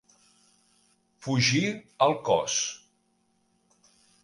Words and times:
Fugir 1.25 1.61
el 2.07 2.17
cos. 2.31 2.57